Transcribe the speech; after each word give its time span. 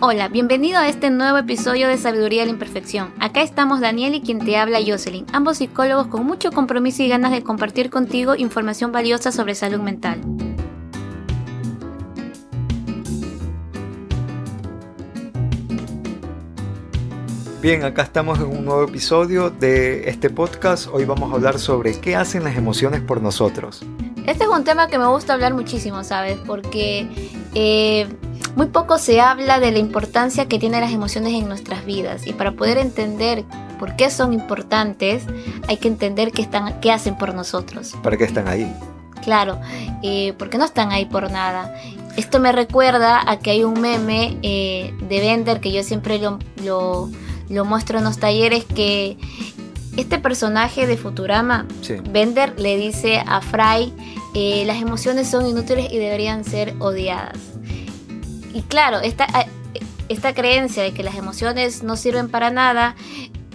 Hola, 0.00 0.28
bienvenido 0.28 0.78
a 0.78 0.86
este 0.86 1.10
nuevo 1.10 1.38
episodio 1.38 1.88
de 1.88 1.98
Sabiduría 1.98 2.42
de 2.42 2.46
la 2.46 2.52
Imperfección. 2.52 3.12
Acá 3.18 3.42
estamos 3.42 3.80
Daniel 3.80 4.14
y 4.14 4.20
quien 4.20 4.38
te 4.38 4.56
habla 4.56 4.78
Jocelyn, 4.86 5.26
ambos 5.32 5.56
psicólogos 5.56 6.06
con 6.06 6.24
mucho 6.24 6.52
compromiso 6.52 7.02
y 7.02 7.08
ganas 7.08 7.32
de 7.32 7.42
compartir 7.42 7.90
contigo 7.90 8.36
información 8.36 8.92
valiosa 8.92 9.32
sobre 9.32 9.56
salud 9.56 9.80
mental. 9.80 10.20
Bien, 17.60 17.82
acá 17.82 18.02
estamos 18.02 18.38
en 18.38 18.46
un 18.46 18.64
nuevo 18.64 18.84
episodio 18.84 19.50
de 19.50 20.08
este 20.08 20.30
podcast. 20.30 20.86
Hoy 20.92 21.06
vamos 21.06 21.32
a 21.32 21.34
hablar 21.34 21.58
sobre 21.58 22.00
qué 22.00 22.14
hacen 22.14 22.44
las 22.44 22.56
emociones 22.56 23.00
por 23.00 23.20
nosotros. 23.20 23.84
Este 24.28 24.44
es 24.44 24.50
un 24.50 24.62
tema 24.62 24.86
que 24.86 24.96
me 24.96 25.06
gusta 25.06 25.32
hablar 25.32 25.54
muchísimo, 25.54 26.04
¿sabes? 26.04 26.38
Porque 26.46 27.08
eh, 27.54 28.06
muy 28.56 28.66
poco 28.66 28.98
se 28.98 29.20
habla 29.20 29.60
de 29.60 29.70
la 29.70 29.78
importancia 29.78 30.46
que 30.46 30.58
tienen 30.58 30.80
las 30.80 30.92
emociones 30.92 31.34
en 31.34 31.48
nuestras 31.48 31.84
vidas 31.84 32.26
y 32.26 32.32
para 32.32 32.52
poder 32.52 32.78
entender 32.78 33.44
por 33.78 33.96
qué 33.96 34.10
son 34.10 34.32
importantes 34.32 35.24
hay 35.68 35.76
que 35.76 35.88
entender 35.88 36.32
qué, 36.32 36.42
están, 36.42 36.80
qué 36.80 36.92
hacen 36.92 37.16
por 37.16 37.34
nosotros. 37.34 37.94
¿Para 38.02 38.16
qué 38.16 38.24
están 38.24 38.48
ahí? 38.48 38.72
Claro, 39.22 39.58
eh, 40.02 40.34
porque 40.38 40.58
no 40.58 40.64
están 40.64 40.92
ahí 40.92 41.04
por 41.04 41.30
nada. 41.30 41.74
Esto 42.16 42.40
me 42.40 42.50
recuerda 42.50 43.30
a 43.30 43.38
que 43.38 43.50
hay 43.50 43.64
un 43.64 43.80
meme 43.80 44.38
eh, 44.42 44.92
de 45.08 45.20
Bender 45.20 45.60
que 45.60 45.70
yo 45.72 45.82
siempre 45.82 46.18
lo, 46.18 46.38
lo, 47.48 47.64
muestro 47.64 47.98
en 47.98 48.04
los 48.04 48.18
talleres 48.18 48.64
que 48.64 49.16
este 49.96 50.18
personaje 50.18 50.86
de 50.86 50.96
Futurama, 50.96 51.66
Bender, 52.10 52.58
le 52.58 52.76
dice 52.76 53.22
a 53.26 53.40
Fry, 53.40 53.92
eh, 54.34 54.64
las 54.66 54.80
emociones 54.80 55.28
son 55.28 55.46
inútiles 55.46 55.92
y 55.92 55.98
deberían 55.98 56.44
ser 56.44 56.74
odiadas. 56.78 57.38
Y 58.52 58.62
claro, 58.62 59.00
esta, 59.00 59.26
esta 60.08 60.34
creencia 60.34 60.82
de 60.82 60.92
que 60.92 61.02
las 61.02 61.16
emociones 61.16 61.82
no 61.82 61.96
sirven 61.96 62.28
para 62.28 62.50
nada 62.50 62.96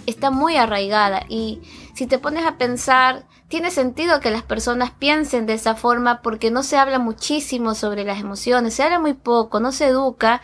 está 0.06 0.32
muy 0.32 0.58
arraigada 0.58 1.24
y 1.30 1.62
si 1.94 2.08
te 2.08 2.18
pones 2.18 2.46
a 2.46 2.58
pensar, 2.58 3.26
tiene 3.48 3.70
sentido 3.70 4.20
que 4.20 4.32
las 4.32 4.42
personas 4.42 4.92
piensen 4.92 5.46
de 5.46 5.54
esa 5.54 5.76
forma 5.76 6.22
porque 6.22 6.50
no 6.50 6.64
se 6.64 6.78
habla 6.78 6.98
muchísimo 6.98 7.76
sobre 7.76 8.04
las 8.04 8.20
emociones, 8.20 8.74
se 8.74 8.84
habla 8.84 9.00
muy 9.00 9.14
poco, 9.14 9.60
no 9.60 9.72
se 9.72 9.88
educa. 9.88 10.42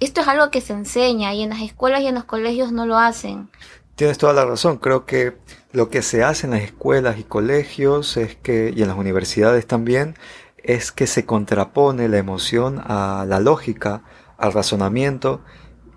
Esto 0.00 0.20
es 0.20 0.28
algo 0.28 0.50
que 0.50 0.60
se 0.60 0.72
enseña 0.72 1.32
y 1.32 1.42
en 1.42 1.50
las 1.50 1.62
escuelas 1.62 2.00
y 2.00 2.08
en 2.08 2.16
los 2.16 2.24
colegios 2.24 2.72
no 2.72 2.86
lo 2.86 2.98
hacen. 2.98 3.48
Tienes 3.94 4.18
toda 4.18 4.32
la 4.32 4.44
razón, 4.44 4.78
creo 4.78 5.06
que 5.06 5.36
lo 5.72 5.90
que 5.90 6.02
se 6.02 6.24
hace 6.24 6.46
en 6.46 6.52
las 6.52 6.62
escuelas 6.62 7.18
y 7.18 7.22
colegios 7.22 8.16
es 8.16 8.34
que, 8.34 8.72
y 8.74 8.82
en 8.82 8.88
las 8.88 8.96
universidades 8.96 9.66
también, 9.66 10.16
es 10.64 10.92
que 10.92 11.06
se 11.06 11.26
contrapone 11.26 12.08
la 12.08 12.18
emoción 12.18 12.82
a 12.84 13.24
la 13.26 13.40
lógica, 13.40 14.02
al 14.38 14.52
razonamiento, 14.52 15.42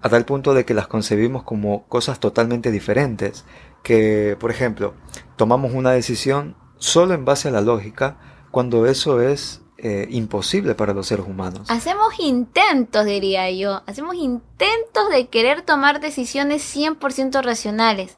a 0.02 0.10
tal 0.10 0.26
punto 0.26 0.54
de 0.54 0.66
que 0.66 0.74
las 0.74 0.88
concebimos 0.88 1.44
como 1.44 1.88
cosas 1.88 2.20
totalmente 2.20 2.72
diferentes, 2.72 3.46
que, 3.84 4.38
por 4.40 4.52
ejemplo, 4.52 4.94
tomamos 5.36 5.74
una 5.74 5.92
decisión 5.92 6.56
solo 6.78 7.14
en 7.14 7.26
base 7.26 7.48
a 7.48 7.52
la 7.52 7.62
lógica, 7.62 8.18
cuando 8.52 8.86
eso 8.86 9.22
es 9.22 9.62
eh, 9.78 10.08
imposible 10.12 10.76
para 10.76 10.94
los 10.94 11.08
seres 11.08 11.26
humanos. 11.26 11.70
Hacemos 11.70 12.20
intentos, 12.20 13.06
diría 13.06 13.50
yo, 13.52 13.82
hacemos 13.86 14.16
intentos 14.16 15.10
de 15.10 15.28
querer 15.28 15.62
tomar 15.62 16.00
decisiones 16.00 16.64
100% 16.76 17.42
racionales 17.42 18.18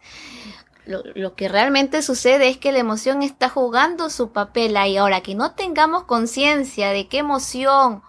lo, 0.85 1.35
que 1.35 1.47
realmente 1.47 2.01
sucede 2.01 2.49
es 2.49 2.57
que 2.57 2.71
la 2.71 2.79
emoción 2.79 3.23
está 3.23 3.49
jugando 3.49 4.09
su 4.09 4.31
papel 4.31 4.77
ahí. 4.77 4.97
Ahora, 4.97 5.21
que 5.21 5.35
no 5.35 5.53
tengamos 5.53 6.03
conciencia 6.03 6.91
de 6.91 7.07
qué 7.07 7.19
emoción 7.19 8.01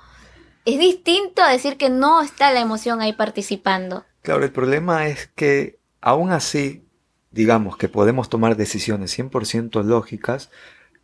es 0.65 0.79
distinto 0.79 1.43
a 1.43 1.51
decir 1.51 1.77
que 1.77 1.91
no 1.91 2.23
está 2.23 2.53
la 2.53 2.61
emoción 2.61 3.01
ahí 3.01 3.13
participando. 3.13 4.05
Claro, 4.23 4.45
el 4.45 4.51
problema 4.51 5.07
es 5.07 5.29
que 5.35 5.79
aún 6.01 6.33
así, 6.33 6.85
digamos 7.31 7.77
que 7.77 7.89
podemos 7.89 8.29
tomar 8.29 8.57
decisiones 8.57 9.17
100% 9.17 9.85
lógicas, 9.85 10.51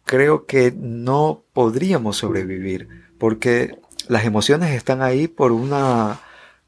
creo 0.04 0.46
que 0.46 0.72
no 0.76 1.44
podríamos 1.52 2.16
sobrevivir, 2.16 2.88
porque 3.18 3.78
las 4.08 4.24
emociones 4.24 4.70
están 4.72 5.00
ahí 5.00 5.28
por 5.28 5.52
una, 5.52 6.20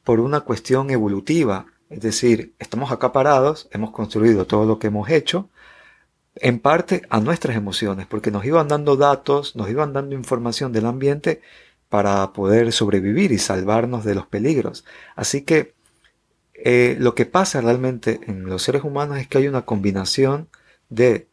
por 0.05 0.21
una 0.21 0.41
cuestión 0.41 0.91
evolutiva. 0.91 1.67
Es 1.94 2.00
decir, 2.00 2.55
estamos 2.59 2.91
acá 2.91 3.12
parados, 3.12 3.69
hemos 3.71 3.93
construido 3.93 4.49
todo 4.49 4.66
lo 4.66 4.81
que 4.81 4.88
hemos 4.88 5.09
hecho, 5.10 5.49
en 6.34 6.59
parte 6.59 7.03
a 7.09 7.21
nuestras 7.21 7.56
emociones, 7.56 8.09
porque 8.09 8.32
nos 8.32 8.44
iban 8.44 8.66
dando 8.66 8.97
datos, 8.97 9.55
nos 9.55 9.71
iban 9.71 9.93
dando 9.93 10.16
información 10.16 10.72
del 10.72 10.87
ambiente 10.87 11.41
para 11.88 12.32
poder 12.32 12.72
sobrevivir 12.72 13.31
y 13.31 13.38
salvarnos 13.38 14.05
de 14.05 14.16
los 14.16 14.27
peligros. 14.27 14.84
Así 15.15 15.43
que 15.43 15.75
eh, 16.55 16.97
lo 16.99 17.15
que 17.15 17.27
pasa 17.27 17.60
realmente 17.60 18.19
en 18.26 18.44
los 18.47 18.65
seres 18.65 18.82
humanos 18.82 19.19
es 19.19 19.28
que 19.28 19.38
hay 19.38 19.47
una 19.47 19.65
combinación 19.65 20.49
de 20.88 21.28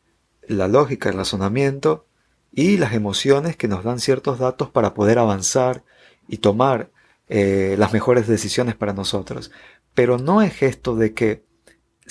la 0.48 0.68
lógica, 0.68 1.10
el 1.10 1.16
razonamiento 1.16 2.06
y 2.52 2.78
las 2.78 2.94
emociones 2.94 3.58
que 3.58 3.68
nos 3.68 3.84
dan 3.84 4.00
ciertos 4.00 4.38
datos 4.38 4.70
para 4.70 4.94
poder 4.94 5.18
avanzar 5.18 5.84
y 6.28 6.38
tomar 6.38 6.92
eh, 7.30 7.76
las 7.80 7.94
mejores 7.94 8.28
decisiones 8.28 8.76
para 8.76 8.94
nosotros. 8.94 9.52
Pero 9.94 10.18
no 10.18 10.42
es 10.42 10.62
esto 10.62 10.96
de 10.96 11.14
que 11.14 11.44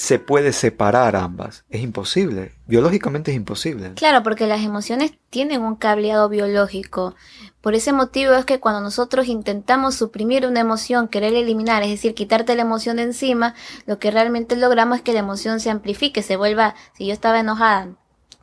se 0.01 0.19
puede 0.19 0.53
separar 0.53 1.15
ambas. 1.15 1.65
Es 1.69 1.83
imposible. 1.83 2.53
Biológicamente 2.67 3.33
es 3.33 3.37
imposible. 3.37 3.93
Claro, 3.97 4.23
porque 4.23 4.47
las 4.47 4.63
emociones 4.63 5.13
tienen 5.29 5.61
un 5.61 5.77
cableado 5.77 6.29
biológico. 6.31 7.15
Por 7.61 7.75
ese 7.75 7.93
motivo 7.93 8.33
es 8.33 8.47
que 8.47 8.61
cuando 8.61 8.81
nosotros 8.81 9.27
intentamos 9.27 9.95
suprimir 9.97 10.47
una 10.47 10.61
emoción, 10.61 11.09
querer 11.09 11.35
eliminar, 11.35 11.83
es 11.83 11.91
decir, 11.91 12.15
quitarte 12.15 12.57
la 12.57 12.63
emoción 12.63 12.97
de 12.97 13.03
encima, 13.03 13.55
lo 13.85 13.99
que 13.99 14.11
realmente 14.11 14.57
logramos 14.57 14.99
es 14.99 15.03
que 15.03 15.13
la 15.13 15.19
emoción 15.19 15.61
se 15.61 15.69
amplifique, 15.69 16.23
se 16.23 16.37
vuelva, 16.37 16.75
si 16.95 17.07
yo 17.07 17.13
estaba 17.13 17.41
enojada, 17.41 17.89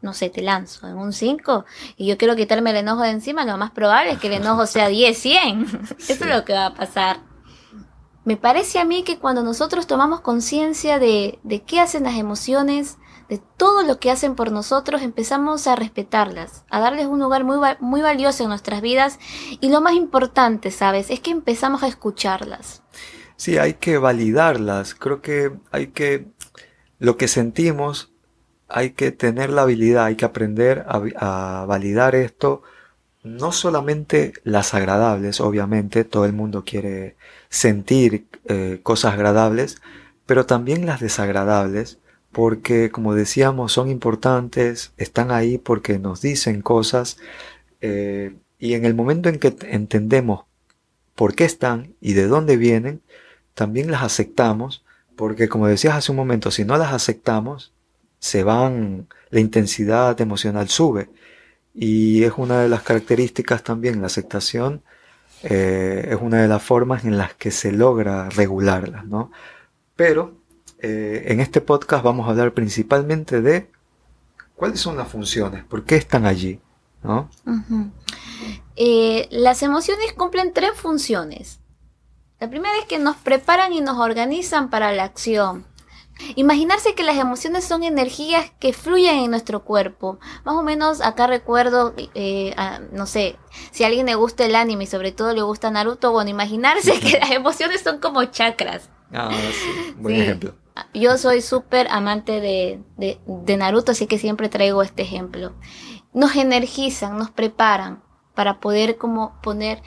no 0.02 0.14
sé, 0.14 0.30
te 0.30 0.44
lanzo 0.44 0.88
en 0.88 0.98
un 0.98 1.12
5 1.12 1.66
y 1.98 2.06
yo 2.06 2.18
quiero 2.20 2.36
quitarme 2.36 2.70
el 2.70 2.78
enojo 2.78 3.02
de 3.02 3.10
encima, 3.10 3.46
lo 3.46 3.58
más 3.58 3.72
probable 3.72 4.12
es 4.12 4.20
que 4.20 4.28
el 4.28 4.34
enojo 4.34 4.68
sea 4.68 4.90
10, 4.90 5.18
100. 5.18 5.66
Eso 5.98 6.14
es 6.14 6.22
lo 6.22 6.46
que 6.46 6.54
va 6.54 6.68
a 6.68 6.74
pasar. 6.76 7.27
Me 8.28 8.36
parece 8.36 8.78
a 8.80 8.84
mí 8.84 9.04
que 9.04 9.20
cuando 9.20 9.42
nosotros 9.42 9.88
tomamos 9.88 10.20
conciencia 10.20 11.00
de, 11.00 11.40
de 11.44 11.62
qué 11.62 11.80
hacen 11.80 12.04
las 12.04 12.16
emociones, 12.16 12.98
de 13.30 13.40
todo 13.56 13.84
lo 13.84 14.02
que 14.02 14.12
hacen 14.12 14.36
por 14.36 14.52
nosotros, 14.52 15.02
empezamos 15.02 15.66
a 15.66 15.78
respetarlas, 15.78 16.66
a 16.70 16.82
darles 16.82 17.06
un 17.06 17.22
lugar 17.22 17.46
muy, 17.46 17.56
muy 17.80 18.02
valioso 18.02 18.44
en 18.44 18.50
nuestras 18.50 18.82
vidas 18.82 19.18
y 19.62 19.70
lo 19.70 19.80
más 19.80 19.94
importante, 19.94 20.72
¿sabes? 20.72 21.10
Es 21.10 21.22
que 21.22 21.32
empezamos 21.32 21.84
a 21.84 21.88
escucharlas. 21.88 22.84
Sí, 23.38 23.58
hay 23.60 23.76
que 23.76 23.98
validarlas. 23.98 24.94
Creo 24.94 25.22
que 25.22 25.54
hay 25.72 25.88
que, 25.88 26.28
lo 27.00 27.16
que 27.16 27.30
sentimos, 27.30 28.12
hay 28.68 28.90
que 28.90 29.14
tener 29.14 29.52
la 29.52 29.62
habilidad, 29.62 30.04
hay 30.04 30.18
que 30.18 30.26
aprender 30.26 30.86
a, 30.90 31.62
a 31.62 31.66
validar 31.66 32.14
esto 32.14 32.62
no 33.24 33.52
solamente 33.52 34.34
las 34.44 34.74
agradables, 34.74 35.42
obviamente, 35.42 36.04
todo 36.04 36.26
el 36.26 36.34
mundo 36.34 36.64
quiere 36.66 37.16
sentir 37.50 38.28
eh, 38.46 38.80
cosas 38.84 39.14
agradables, 39.14 39.82
pero 40.26 40.46
también 40.46 40.86
las 40.86 41.00
desagradables, 41.00 42.00
porque 42.32 42.92
como 42.92 43.16
decíamos, 43.16 43.72
son 43.72 43.90
importantes, 43.90 44.94
están 44.98 45.32
ahí 45.32 45.58
porque 45.58 46.00
nos 46.00 46.22
dicen 46.22 46.62
cosas, 46.62 47.18
eh, 47.82 48.36
y 48.60 48.74
en 48.74 48.86
el 48.86 48.96
momento 48.96 49.30
en 49.30 49.40
que 49.40 49.56
entendemos 49.70 50.46
por 51.16 51.36
qué 51.36 51.46
están 51.46 51.96
y 52.02 52.14
de 52.14 52.28
dónde 52.28 52.58
vienen, 52.58 53.02
también 53.54 53.92
las 53.92 54.04
aceptamos, 54.04 54.86
porque 55.16 55.50
como 55.50 55.68
decías 55.68 55.96
hace 55.96 56.12
un 56.12 56.18
momento, 56.18 56.52
si 56.52 56.66
no 56.66 56.78
las 56.78 56.94
aceptamos, 56.94 57.74
se 58.20 58.44
van, 58.44 59.08
la 59.30 59.40
intensidad 59.40 60.20
emocional 60.22 60.70
sube. 60.70 61.10
Y 61.74 62.24
es 62.24 62.34
una 62.38 62.62
de 62.62 62.70
las 62.70 62.84
características 62.84 63.64
también, 63.64 64.02
la 64.02 64.08
aceptación 64.08 64.84
eh, 65.44 66.10
es 66.12 66.18
una 66.22 66.42
de 66.42 66.48
las 66.48 66.64
formas 66.64 67.06
en 67.06 67.18
las 67.18 67.34
que 67.34 67.52
se 67.52 67.72
logra 67.72 68.30
regularlas, 68.30 69.06
¿no? 69.06 69.32
Pero 69.96 70.38
eh, 70.80 71.26
en 71.28 71.40
este 71.40 71.62
podcast 71.62 72.04
vamos 72.04 72.28
a 72.28 72.32
hablar 72.32 72.54
principalmente 72.54 73.42
de 73.42 73.72
cuáles 74.56 74.80
son 74.80 74.98
las 74.98 75.08
funciones, 75.08 75.64
por 75.64 75.84
qué 75.86 75.96
están 75.96 76.26
allí. 76.26 76.60
Eh, 78.76 79.28
las 79.32 79.64
emociones 79.64 80.14
cumplen 80.14 80.54
tres 80.54 80.72
funciones. 80.76 81.60
La 82.40 82.50
primera 82.50 82.78
es 82.80 82.86
que 82.86 83.00
nos 83.00 83.16
preparan 83.18 83.74
y 83.74 83.82
nos 83.82 83.98
organizan 83.98 84.70
para 84.70 84.92
la 84.92 85.04
acción. 85.04 85.66
Imaginarse 86.36 86.96
que 86.96 87.04
las 87.04 87.18
emociones 87.18 87.64
son 87.66 87.84
energías 87.84 88.52
que 88.60 88.74
fluyen 88.74 89.18
en 89.20 89.32
nuestro 89.32 89.64
cuerpo. 89.64 90.20
Más 90.44 90.56
o 90.56 90.64
menos 90.64 91.02
acá 91.02 91.28
recuerdo, 91.28 91.94
eh, 92.16 92.56
no 92.92 93.06
sé, 93.06 93.38
si 93.72 93.84
a 93.84 93.88
alguien 93.88 94.08
le 94.08 94.16
gusta 94.16 94.46
el 94.46 94.56
anime 94.56 94.86
y 94.86 94.88
sobre 94.88 95.12
todo 95.12 95.34
le 95.34 95.42
gusta 95.42 95.72
Naruto, 95.72 96.12
bueno, 96.12 96.30
imaginarse 96.30 97.00
que 97.00 97.20
las 97.20 97.32
emociones 97.32 97.82
son 97.82 98.00
como 98.00 98.24
chakras. 98.26 98.90
Ah, 99.14 99.32
sí, 99.32 99.96
buen 99.98 100.16
ejemplo. 100.22 100.56
Yo 100.94 101.18
soy 101.18 101.42
súper 101.42 101.88
amante 101.90 102.40
de, 102.40 102.82
de, 102.98 103.20
de 103.26 103.58
Naruto, 103.58 103.92
así 103.92 104.06
que 104.06 104.20
siempre 104.20 104.50
traigo 104.50 104.82
este 104.84 105.04
ejemplo. 105.04 105.54
Nos 106.14 106.36
energizan, 106.36 107.18
nos 107.18 107.32
preparan 107.32 108.04
para 108.38 108.60
poder 108.60 108.98
como 108.98 109.40
poner 109.42 109.82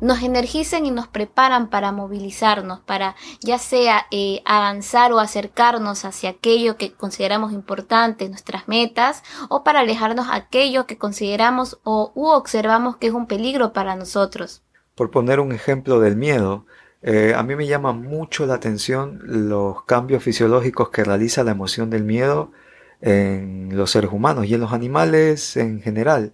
nos 0.00 0.22
energizan 0.22 0.86
y 0.86 0.90
nos 0.90 1.08
preparan 1.08 1.68
para 1.68 1.92
movilizarnos, 1.92 2.80
para 2.80 3.16
ya 3.40 3.58
sea 3.58 4.06
eh, 4.10 4.42
avanzar 4.44 5.12
o 5.12 5.18
acercarnos 5.18 6.04
hacia 6.04 6.30
aquello 6.30 6.76
que 6.76 6.92
consideramos 6.92 7.52
importante, 7.52 8.28
nuestras 8.28 8.68
metas, 8.68 9.22
o 9.48 9.64
para 9.64 9.80
alejarnos 9.80 10.28
aquello 10.30 10.86
que 10.86 10.98
consideramos 10.98 11.78
o 11.84 12.12
u 12.14 12.26
observamos 12.28 12.96
que 12.96 13.08
es 13.08 13.12
un 13.12 13.26
peligro 13.26 13.72
para 13.72 13.96
nosotros. 13.96 14.62
Por 14.94 15.10
poner 15.10 15.40
un 15.40 15.52
ejemplo 15.52 16.00
del 16.00 16.16
miedo, 16.16 16.66
eh, 17.02 17.34
a 17.36 17.42
mí 17.42 17.54
me 17.54 17.66
llama 17.66 17.92
mucho 17.92 18.46
la 18.46 18.54
atención 18.54 19.20
los 19.22 19.84
cambios 19.84 20.22
fisiológicos 20.22 20.88
que 20.88 21.04
realiza 21.04 21.44
la 21.44 21.52
emoción 21.52 21.90
del 21.90 22.04
miedo 22.04 22.52
en 23.00 23.76
los 23.76 23.90
seres 23.90 24.10
humanos 24.10 24.46
y 24.46 24.54
en 24.54 24.60
los 24.60 24.72
animales 24.72 25.56
en 25.56 25.80
general, 25.80 26.32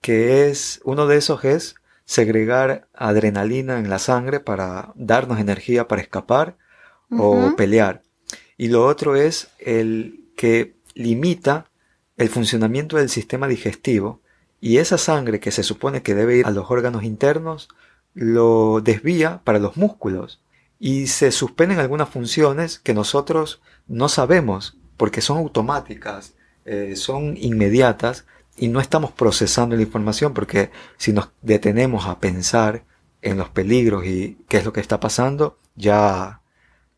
que 0.00 0.48
es 0.48 0.80
uno 0.84 1.06
de 1.06 1.16
esos 1.16 1.44
es 1.44 1.76
segregar 2.10 2.88
adrenalina 2.92 3.78
en 3.78 3.88
la 3.88 4.00
sangre 4.00 4.40
para 4.40 4.92
darnos 4.96 5.38
energía 5.38 5.86
para 5.86 6.02
escapar 6.02 6.56
o 7.16 7.54
pelear. 7.56 8.02
Y 8.56 8.66
lo 8.66 8.84
otro 8.84 9.14
es 9.14 9.52
el 9.60 10.24
que 10.36 10.74
limita 10.94 11.70
el 12.16 12.28
funcionamiento 12.28 12.96
del 12.96 13.10
sistema 13.10 13.46
digestivo 13.46 14.22
y 14.60 14.78
esa 14.78 14.98
sangre 14.98 15.38
que 15.38 15.52
se 15.52 15.62
supone 15.62 16.02
que 16.02 16.16
debe 16.16 16.38
ir 16.38 16.46
a 16.46 16.50
los 16.50 16.68
órganos 16.68 17.04
internos 17.04 17.68
lo 18.12 18.80
desvía 18.80 19.40
para 19.44 19.60
los 19.60 19.76
músculos 19.76 20.42
y 20.80 21.06
se 21.06 21.30
suspenden 21.30 21.78
algunas 21.78 22.08
funciones 22.08 22.80
que 22.80 22.92
nosotros 22.92 23.62
no 23.86 24.08
sabemos 24.08 24.76
porque 24.96 25.20
son 25.20 25.38
automáticas, 25.38 26.34
eh, 26.64 26.96
son 26.96 27.36
inmediatas 27.36 28.26
y 28.60 28.68
no 28.68 28.78
estamos 28.78 29.10
procesando 29.10 29.74
la 29.74 29.80
información 29.80 30.34
porque 30.34 30.70
si 30.98 31.14
nos 31.14 31.30
detenemos 31.40 32.06
a 32.06 32.20
pensar 32.20 32.84
en 33.22 33.38
los 33.38 33.48
peligros 33.48 34.04
y 34.04 34.36
qué 34.48 34.58
es 34.58 34.66
lo 34.66 34.72
que 34.74 34.80
está 34.80 35.00
pasando, 35.00 35.58
ya 35.76 36.42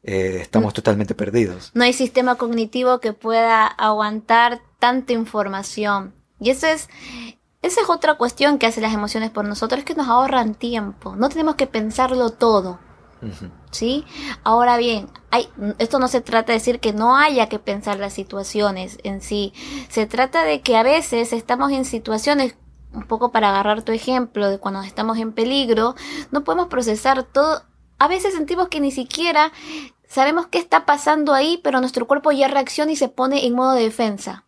eh, 0.03 0.39
estamos 0.41 0.73
mm. 0.73 0.75
totalmente 0.75 1.15
perdidos. 1.15 1.71
No 1.75 1.85
hay 1.85 1.93
sistema 1.93 2.35
cognitivo 2.35 2.99
que 2.99 3.13
pueda 3.13 3.65
aguantar 3.65 4.61
tanta 4.81 5.13
información. 5.13 6.13
Y 6.41 6.51
eso 6.51 6.67
es, 6.67 6.89
esa 7.63 7.81
es 7.81 7.89
otra 7.89 8.17
cuestión 8.17 8.59
que 8.59 8.67
hacen 8.67 8.83
las 8.83 8.93
emociones 8.93 9.31
por 9.31 9.45
nosotros, 9.45 9.79
es 9.79 9.85
que 9.85 9.95
nos 9.95 10.09
ahorran 10.09 10.57
tiempo. 10.57 11.15
No 11.15 11.29
tenemos 11.29 11.55
que 11.55 11.69
pensarlo 11.69 12.31
todo. 12.31 12.81
¿Sí? 13.73 14.05
Ahora 14.45 14.77
bien, 14.77 15.09
hay, 15.31 15.49
esto 15.79 15.99
no 15.99 16.07
se 16.07 16.21
trata 16.21 16.53
de 16.53 16.59
decir 16.59 16.79
que 16.79 16.93
no 16.93 17.17
haya 17.17 17.49
que 17.49 17.59
pensar 17.59 17.99
las 17.99 18.13
situaciones 18.13 18.99
en 19.03 19.23
sí. 19.23 19.55
Se 19.89 20.07
trata 20.07 20.45
de 20.45 20.61
que 20.61 20.77
a 20.77 20.83
veces 20.83 21.33
estamos 21.33 21.73
en 21.73 21.87
situaciones, 21.87 22.55
un 22.93 23.05
poco 23.05 23.33
para 23.33 23.49
agarrar 23.49 23.83
tu 23.83 23.93
ejemplo 23.93 24.51
de 24.51 24.59
cuando 24.59 24.83
estamos 24.83 25.17
en 25.17 25.33
peligro, 25.33 25.95
no 26.31 26.45
podemos 26.45 26.67
procesar 26.69 27.23
todo. 27.23 27.63
A 27.99 28.09
veces 28.09 28.35
sentimos 28.35 28.69
que 28.69 28.81
ni 28.81 28.91
siquiera 28.93 29.53
sabemos 30.07 30.49
qué 30.49 30.59
está 30.59 30.85
pasando 30.85 31.33
ahí, 31.33 31.59
pero 31.65 31.81
nuestro 31.81 32.07
cuerpo 32.07 32.31
ya 32.31 32.49
reacciona 32.49 32.93
y 32.93 32.97
se 32.97 33.09
pone 33.09 33.47
en 33.47 33.55
modo 33.55 33.73
de 33.73 33.85
defensa. 33.85 34.45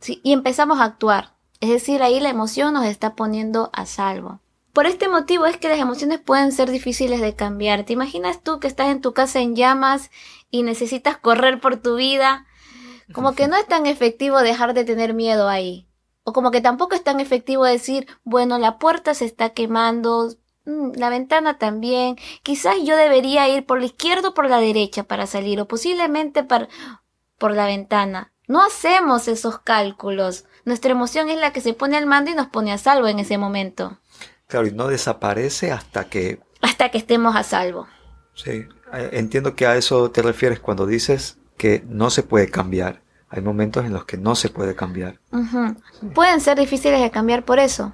¿sí? 0.00 0.20
Y 0.22 0.34
empezamos 0.34 0.78
a 0.78 0.84
actuar. 0.84 1.32
Es 1.60 1.70
decir, 1.70 2.02
ahí 2.02 2.20
la 2.20 2.28
emoción 2.28 2.74
nos 2.74 2.84
está 2.84 3.16
poniendo 3.16 3.70
a 3.72 3.86
salvo. 3.86 4.40
Por 4.72 4.86
este 4.86 5.08
motivo 5.08 5.46
es 5.46 5.56
que 5.56 5.68
las 5.68 5.78
emociones 5.78 6.20
pueden 6.20 6.52
ser 6.52 6.70
difíciles 6.70 7.20
de 7.20 7.34
cambiar. 7.34 7.84
¿Te 7.84 7.92
imaginas 7.92 8.42
tú 8.42 8.60
que 8.60 8.68
estás 8.68 8.88
en 8.88 9.00
tu 9.00 9.12
casa 9.12 9.40
en 9.40 9.56
llamas 9.56 10.10
y 10.50 10.62
necesitas 10.62 11.16
correr 11.16 11.60
por 11.60 11.76
tu 11.76 11.96
vida? 11.96 12.46
Como 13.12 13.34
que 13.34 13.48
no 13.48 13.56
es 13.56 13.66
tan 13.66 13.86
efectivo 13.86 14.38
dejar 14.38 14.74
de 14.74 14.84
tener 14.84 15.14
miedo 15.14 15.48
ahí. 15.48 15.88
O 16.24 16.32
como 16.32 16.50
que 16.50 16.60
tampoco 16.60 16.94
es 16.94 17.02
tan 17.02 17.20
efectivo 17.20 17.64
decir, 17.64 18.06
bueno, 18.22 18.58
la 18.58 18.78
puerta 18.78 19.14
se 19.14 19.24
está 19.24 19.50
quemando, 19.50 20.34
mm, 20.66 20.90
la 20.96 21.08
ventana 21.08 21.56
también, 21.56 22.16
quizás 22.42 22.76
yo 22.84 22.96
debería 22.96 23.48
ir 23.48 23.64
por 23.64 23.80
la 23.80 23.86
izquierda 23.86 24.28
o 24.28 24.34
por 24.34 24.48
la 24.48 24.58
derecha 24.60 25.04
para 25.04 25.26
salir, 25.26 25.58
o 25.58 25.66
posiblemente 25.66 26.44
por 26.44 27.54
la 27.54 27.66
ventana. 27.66 28.30
No 28.46 28.62
hacemos 28.62 29.28
esos 29.28 29.58
cálculos. 29.58 30.44
Nuestra 30.64 30.92
emoción 30.92 31.30
es 31.30 31.38
la 31.38 31.52
que 31.52 31.60
se 31.60 31.74
pone 31.74 31.96
al 31.96 32.06
mando 32.06 32.30
y 32.30 32.34
nos 32.34 32.48
pone 32.48 32.72
a 32.72 32.78
salvo 32.78 33.06
en 33.06 33.18
ese 33.18 33.38
momento. 33.38 33.98
Claro, 34.48 34.66
y 34.66 34.72
no 34.72 34.88
desaparece 34.88 35.72
hasta 35.72 36.08
que... 36.08 36.40
Hasta 36.62 36.90
que 36.90 36.96
estemos 36.96 37.36
a 37.36 37.42
salvo. 37.42 37.86
Sí, 38.34 38.66
eh, 38.94 39.10
entiendo 39.12 39.54
que 39.54 39.66
a 39.66 39.76
eso 39.76 40.10
te 40.10 40.22
refieres 40.22 40.58
cuando 40.58 40.86
dices 40.86 41.36
que 41.58 41.84
no 41.86 42.08
se 42.08 42.22
puede 42.22 42.48
cambiar. 42.48 43.02
Hay 43.28 43.42
momentos 43.42 43.84
en 43.84 43.92
los 43.92 44.06
que 44.06 44.16
no 44.16 44.34
se 44.34 44.48
puede 44.48 44.74
cambiar. 44.74 45.20
Pueden 46.14 46.40
ser 46.40 46.58
difíciles 46.58 47.02
de 47.02 47.10
cambiar 47.10 47.44
por 47.44 47.58
eso. 47.58 47.92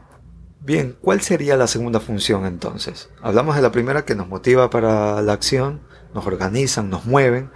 Bien, 0.60 0.96
¿cuál 1.00 1.20
sería 1.22 1.56
la 1.56 1.66
segunda 1.66 1.98
función 1.98 2.46
entonces? 2.46 3.10
Hablamos 3.20 3.56
de 3.56 3.62
la 3.62 3.72
primera 3.72 4.04
que 4.04 4.14
nos 4.14 4.28
motiva 4.28 4.70
para 4.70 5.20
la 5.22 5.32
acción, 5.32 5.82
nos 6.14 6.24
organizan, 6.24 6.88
nos 6.88 7.04
mueven. 7.04 7.50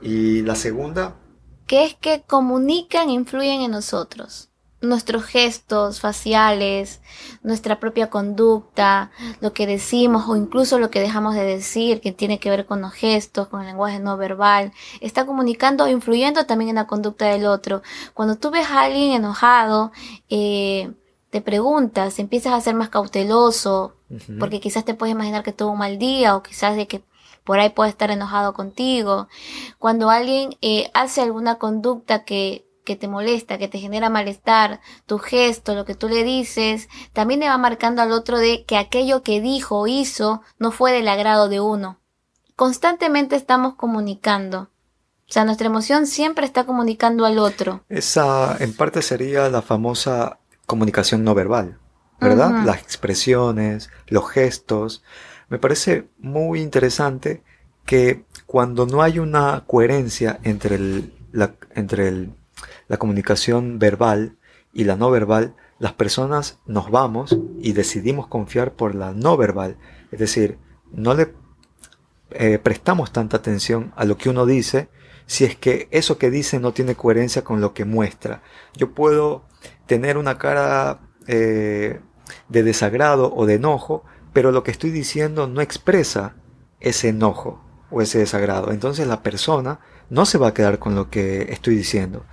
Y 0.00 0.40
la 0.40 0.54
segunda... 0.54 1.16
Que 1.66 1.84
es 1.84 1.94
que 1.96 2.22
comunican, 2.26 3.10
influyen 3.10 3.60
en 3.60 3.72
nosotros 3.72 4.47
nuestros 4.80 5.24
gestos 5.24 6.00
faciales, 6.00 7.00
nuestra 7.42 7.80
propia 7.80 8.10
conducta, 8.10 9.10
lo 9.40 9.52
que 9.52 9.66
decimos 9.66 10.28
o 10.28 10.36
incluso 10.36 10.78
lo 10.78 10.90
que 10.90 11.00
dejamos 11.00 11.34
de 11.34 11.44
decir, 11.44 12.00
que 12.00 12.12
tiene 12.12 12.38
que 12.38 12.50
ver 12.50 12.64
con 12.64 12.80
los 12.80 12.92
gestos, 12.92 13.48
con 13.48 13.60
el 13.60 13.66
lenguaje 13.66 13.98
no 13.98 14.16
verbal, 14.16 14.72
está 15.00 15.26
comunicando 15.26 15.84
o 15.84 15.88
influyendo 15.88 16.46
también 16.46 16.70
en 16.70 16.76
la 16.76 16.86
conducta 16.86 17.26
del 17.26 17.46
otro. 17.46 17.82
Cuando 18.14 18.36
tú 18.36 18.50
ves 18.50 18.68
a 18.68 18.82
alguien 18.82 19.12
enojado, 19.12 19.90
eh, 20.28 20.92
te 21.30 21.40
preguntas, 21.40 22.18
empiezas 22.18 22.52
a 22.52 22.60
ser 22.60 22.74
más 22.74 22.88
cauteloso, 22.88 23.94
porque 24.38 24.60
quizás 24.60 24.86
te 24.86 24.94
puedes 24.94 25.14
imaginar 25.14 25.42
que 25.42 25.52
tuvo 25.52 25.72
un 25.72 25.78
mal 25.78 25.98
día 25.98 26.34
o 26.34 26.42
quizás 26.42 26.76
de 26.76 26.86
que 26.86 27.02
por 27.44 27.60
ahí 27.60 27.70
puede 27.70 27.90
estar 27.90 28.10
enojado 28.10 28.54
contigo. 28.54 29.28
Cuando 29.78 30.08
alguien 30.08 30.56
eh, 30.62 30.90
hace 30.94 31.20
alguna 31.20 31.56
conducta 31.56 32.24
que 32.24 32.67
que 32.88 32.96
te 32.96 33.06
molesta, 33.06 33.58
que 33.58 33.68
te 33.68 33.78
genera 33.78 34.08
malestar, 34.08 34.80
tu 35.04 35.18
gesto, 35.18 35.74
lo 35.74 35.84
que 35.84 35.94
tú 35.94 36.08
le 36.08 36.24
dices, 36.24 36.88
también 37.12 37.40
le 37.40 37.48
va 37.50 37.58
marcando 37.58 38.00
al 38.00 38.12
otro 38.12 38.38
de 38.38 38.64
que 38.64 38.78
aquello 38.78 39.22
que 39.22 39.42
dijo 39.42 39.80
o 39.80 39.86
hizo 39.86 40.40
no 40.58 40.70
fue 40.70 40.90
del 40.92 41.06
agrado 41.06 41.50
de 41.50 41.60
uno. 41.60 42.00
Constantemente 42.56 43.36
estamos 43.36 43.74
comunicando. 43.74 44.70
O 45.28 45.32
sea, 45.32 45.44
nuestra 45.44 45.66
emoción 45.66 46.06
siempre 46.06 46.46
está 46.46 46.64
comunicando 46.64 47.26
al 47.26 47.38
otro. 47.38 47.84
Esa 47.90 48.56
en 48.58 48.74
parte 48.74 49.02
sería 49.02 49.50
la 49.50 49.60
famosa 49.60 50.38
comunicación 50.64 51.22
no 51.24 51.34
verbal, 51.34 51.78
¿verdad? 52.18 52.64
Las 52.64 52.78
expresiones, 52.78 53.90
los 54.06 54.30
gestos. 54.30 55.02
Me 55.50 55.58
parece 55.58 56.08
muy 56.16 56.62
interesante 56.62 57.42
que 57.84 58.24
cuando 58.46 58.86
no 58.86 59.02
hay 59.02 59.18
una 59.18 59.64
coherencia 59.66 60.40
entre 60.42 60.76
el, 60.76 61.12
entre 61.74 62.08
el 62.08 62.37
la 62.88 62.96
comunicación 62.96 63.78
verbal 63.78 64.36
y 64.72 64.84
la 64.84 64.96
no 64.96 65.10
verbal, 65.10 65.54
las 65.78 65.92
personas 65.92 66.58
nos 66.66 66.90
vamos 66.90 67.38
y 67.60 67.72
decidimos 67.72 68.26
confiar 68.26 68.72
por 68.74 68.94
la 68.94 69.12
no 69.12 69.36
verbal. 69.36 69.76
Es 70.10 70.18
decir, 70.18 70.58
no 70.92 71.14
le 71.14 71.34
eh, 72.30 72.58
prestamos 72.58 73.12
tanta 73.12 73.36
atención 73.36 73.92
a 73.96 74.04
lo 74.04 74.16
que 74.16 74.28
uno 74.28 74.44
dice 74.44 74.88
si 75.26 75.44
es 75.44 75.56
que 75.56 75.88
eso 75.90 76.18
que 76.18 76.30
dice 76.30 76.58
no 76.58 76.72
tiene 76.72 76.94
coherencia 76.94 77.44
con 77.44 77.60
lo 77.60 77.74
que 77.74 77.84
muestra. 77.84 78.42
Yo 78.74 78.92
puedo 78.92 79.44
tener 79.86 80.16
una 80.16 80.38
cara 80.38 81.00
eh, 81.26 82.00
de 82.48 82.62
desagrado 82.62 83.32
o 83.34 83.44
de 83.44 83.54
enojo, 83.54 84.04
pero 84.32 84.52
lo 84.52 84.62
que 84.62 84.70
estoy 84.70 84.90
diciendo 84.90 85.46
no 85.46 85.60
expresa 85.60 86.36
ese 86.80 87.10
enojo 87.10 87.62
o 87.90 88.00
ese 88.00 88.18
desagrado. 88.18 88.72
Entonces 88.72 89.06
la 89.06 89.22
persona 89.22 89.80
no 90.08 90.24
se 90.24 90.38
va 90.38 90.48
a 90.48 90.54
quedar 90.54 90.78
con 90.78 90.94
lo 90.94 91.10
que 91.10 91.52
estoy 91.52 91.76
diciendo 91.76 92.24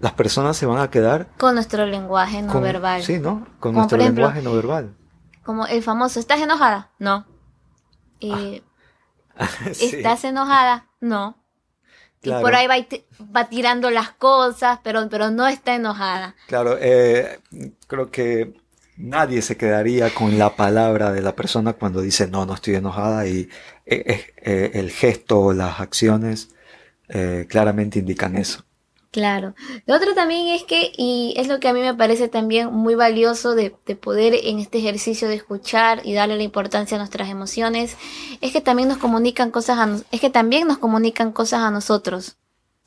las 0.00 0.12
personas 0.12 0.56
se 0.56 0.66
van 0.66 0.78
a 0.80 0.90
quedar 0.90 1.28
con 1.36 1.54
nuestro 1.54 1.86
lenguaje 1.86 2.42
no 2.42 2.60
verbal. 2.60 3.02
Sí, 3.02 3.18
¿no? 3.18 3.46
Con 3.58 3.74
nuestro 3.74 3.98
lenguaje 3.98 4.42
no 4.42 4.54
verbal. 4.54 4.94
Como 5.42 5.66
el 5.66 5.82
famoso, 5.82 6.20
¿estás 6.20 6.40
enojada? 6.40 6.90
No. 6.98 7.26
Eh, 8.20 8.62
¿Estás 9.66 10.24
enojada? 10.24 10.86
No. 11.00 11.36
Y 12.22 12.30
por 12.30 12.54
ahí 12.54 12.66
va, 12.66 13.44
tirando 13.48 13.90
las 13.90 14.10
cosas, 14.10 14.80
pero, 14.82 15.08
pero 15.08 15.30
no 15.30 15.46
está 15.46 15.76
enojada. 15.76 16.34
Claro, 16.48 16.76
eh, 16.80 17.40
creo 17.86 18.10
que 18.10 18.54
nadie 18.96 19.40
se 19.40 19.56
quedaría 19.56 20.12
con 20.12 20.36
la 20.36 20.56
palabra 20.56 21.12
de 21.12 21.22
la 21.22 21.36
persona 21.36 21.74
cuando 21.74 22.00
dice 22.00 22.26
no, 22.26 22.44
no 22.44 22.54
estoy 22.54 22.74
enojada 22.74 23.24
y 23.28 23.48
eh, 23.86 24.72
el 24.74 24.90
gesto 24.90 25.40
o 25.40 25.52
las 25.52 25.80
acciones 25.80 26.50
claramente 27.48 28.00
indican 28.00 28.36
eso. 28.36 28.67
Claro. 29.10 29.54
Lo 29.86 29.96
otro 29.96 30.14
también 30.14 30.48
es 30.48 30.64
que, 30.64 30.92
y 30.96 31.32
es 31.38 31.48
lo 31.48 31.60
que 31.60 31.68
a 31.68 31.72
mí 31.72 31.80
me 31.80 31.94
parece 31.94 32.28
también 32.28 32.72
muy 32.72 32.94
valioso 32.94 33.54
de, 33.54 33.70
poder 33.70 34.34
en 34.34 34.58
este 34.58 34.78
ejercicio 34.78 35.28
de 35.28 35.34
escuchar 35.34 36.02
y 36.04 36.12
darle 36.12 36.36
la 36.36 36.42
importancia 36.42 36.96
a 36.96 36.98
nuestras 36.98 37.30
emociones, 37.30 37.96
es 38.42 38.52
que 38.52 38.60
también 38.60 38.88
nos 38.88 38.98
comunican 38.98 39.50
cosas 39.50 39.78
a, 39.78 39.96
es 40.10 40.20
que 40.20 40.28
también 40.28 40.68
nos 40.68 40.78
comunican 40.78 41.32
cosas 41.32 41.60
a 41.60 41.70
nosotros, 41.70 42.36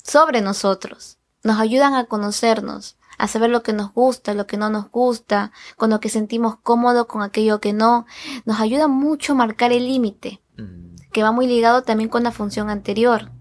sobre 0.04 0.42
nosotros. 0.42 1.18
Nos 1.44 1.60
ayudan 1.60 1.96
a 1.96 2.06
conocernos, 2.06 2.98
a 3.18 3.28
saber 3.28 3.50
lo 3.50 3.63
que 3.63 3.74
nos 3.74 3.92
gusta, 3.92 4.36
lo 4.36 4.46
que 4.46 4.58
no 4.58 4.70
nos 4.70 4.92
gusta, 4.92 5.51
con 5.75 5.90
lo 5.90 6.00
que 6.00 6.10
sentimos 6.10 6.58
cómodo, 6.62 7.08
con 7.08 7.24
aquello 7.24 7.60
que 7.60 7.74
no. 7.74 8.06
Nos 8.46 8.60
ayuda 8.60 8.88
mucho 8.88 9.34
a 9.34 9.38
marcar 9.38 9.72
el 9.72 9.88
límite, 9.88 10.40
mm. 10.58 11.10
que 11.12 11.24
va 11.24 11.32
muy 11.32 11.48
ligado 11.48 11.82
también 11.82 12.10
con 12.10 12.24
la 12.24 12.32
función 12.32 12.70
anterior. 12.70 13.32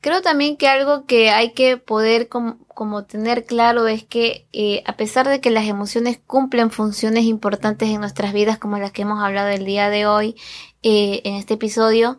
Creo 0.00 0.22
también 0.22 0.56
que 0.56 0.68
algo 0.68 1.06
que 1.06 1.30
hay 1.30 1.52
que 1.52 1.76
poder 1.76 2.28
como, 2.28 3.04
tener 3.04 3.44
claro 3.44 3.88
es 3.88 4.04
que 4.04 4.46
eh, 4.52 4.82
a 4.86 4.96
pesar 4.96 5.28
de 5.28 5.40
que 5.40 5.50
las 5.50 5.66
emociones 5.66 6.20
cumplen 6.24 6.70
funciones 6.70 7.24
importantes 7.24 7.88
en 7.88 8.00
nuestras 8.00 8.32
vidas 8.32 8.58
como 8.58 8.78
las 8.78 8.92
que 8.92 9.02
hemos 9.02 9.20
hablado 9.22 9.48
el 9.48 9.64
día 9.64 9.90
de 9.90 10.06
hoy 10.06 10.36
eh, 10.84 11.20
en 11.24 11.34
este 11.34 11.54
episodio, 11.54 12.18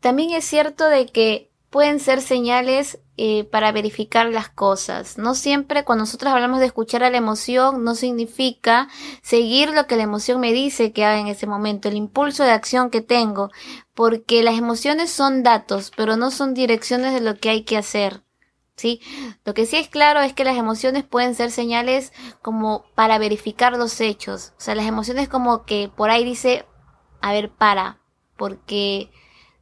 también 0.00 0.30
es 0.32 0.44
cierto 0.44 0.88
de 0.88 1.06
que 1.06 1.50
pueden 1.76 2.00
ser 2.00 2.22
señales 2.22 3.00
eh, 3.18 3.44
para 3.44 3.70
verificar 3.70 4.30
las 4.30 4.48
cosas. 4.48 5.18
No 5.18 5.34
siempre 5.34 5.84
cuando 5.84 6.04
nosotros 6.04 6.32
hablamos 6.32 6.58
de 6.58 6.64
escuchar 6.64 7.02
a 7.02 7.10
la 7.10 7.18
emoción 7.18 7.84
no 7.84 7.94
significa 7.94 8.88
seguir 9.20 9.74
lo 9.74 9.86
que 9.86 9.96
la 9.96 10.04
emoción 10.04 10.40
me 10.40 10.54
dice 10.54 10.92
que 10.92 11.04
haga 11.04 11.20
en 11.20 11.26
ese 11.26 11.46
momento, 11.46 11.90
el 11.90 11.96
impulso 11.96 12.44
de 12.44 12.52
acción 12.52 12.88
que 12.88 13.02
tengo, 13.02 13.50
porque 13.92 14.42
las 14.42 14.56
emociones 14.56 15.10
son 15.10 15.42
datos, 15.42 15.92
pero 15.94 16.16
no 16.16 16.30
son 16.30 16.54
direcciones 16.54 17.12
de 17.12 17.20
lo 17.20 17.36
que 17.36 17.50
hay 17.50 17.64
que 17.64 17.76
hacer. 17.76 18.22
¿Sí? 18.74 19.02
Lo 19.44 19.52
que 19.52 19.66
sí 19.66 19.76
es 19.76 19.90
claro 19.90 20.22
es 20.22 20.32
que 20.32 20.44
las 20.44 20.56
emociones 20.56 21.04
pueden 21.04 21.34
ser 21.34 21.50
señales 21.50 22.10
como 22.40 22.86
para 22.94 23.18
verificar 23.18 23.76
los 23.76 24.00
hechos. 24.00 24.54
O 24.56 24.62
sea, 24.62 24.74
las 24.76 24.86
emociones 24.86 25.28
como 25.28 25.66
que 25.66 25.90
por 25.94 26.08
ahí 26.08 26.24
dice, 26.24 26.64
a 27.20 27.32
ver, 27.32 27.50
para, 27.50 27.98
porque 28.38 29.10